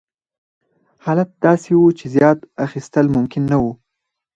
حالت 1.05 1.29
داسې 1.45 1.71
و 1.75 1.81
چې 1.99 2.05
زیات 2.15 2.39
اخیستل 2.65 3.05
ممکن 3.15 3.43
نه 3.51 3.57
وو. 3.61 3.71